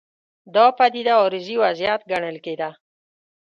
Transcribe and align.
دا 0.55 0.65
پدیده 0.77 1.11
عارضي 1.21 1.55
وضعیت 1.63 2.01
ګڼل 2.11 2.37
کېده. 2.45 2.69